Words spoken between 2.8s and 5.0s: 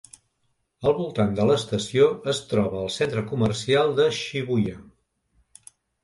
el centre comercial de Shibuya.